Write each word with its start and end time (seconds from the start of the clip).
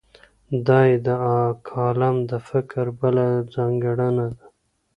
دا 0.67 0.79
یې 0.89 0.97
د 1.05 1.07
کالم 1.69 2.15
د 2.31 2.31
فکر 2.49 2.85
بله 2.99 3.25
ځانګړنه 3.55 4.25
ده. 4.37 4.45